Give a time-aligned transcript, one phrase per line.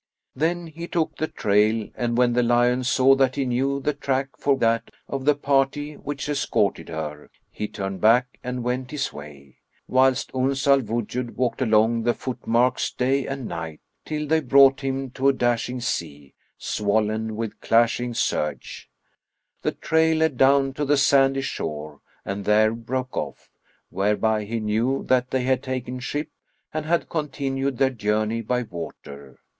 [0.35, 4.29] Then he took the trail and, when the lion saw that he knew the track
[4.35, 9.59] for that of the party which escorted her, he turned back and went his way;
[9.87, 14.81] whilst Uns al Wujud walked along the foot marks day and night, till they brought
[14.81, 18.89] him to a dashing sea, swollen with clashing surge.
[19.61, 23.51] The trail led down to the sandy shore and there broke off;
[23.91, 26.29] whereby he knew that they had taken ship
[26.73, 29.37] and had continued their journey by water.